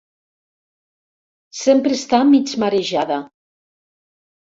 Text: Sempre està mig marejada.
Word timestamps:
Sempre 1.59 1.99
està 2.01 2.25
mig 2.33 2.57
marejada. 2.67 3.23